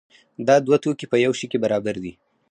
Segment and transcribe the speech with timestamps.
[0.47, 2.13] دا دوه توکي په یو شي کې برابر دي.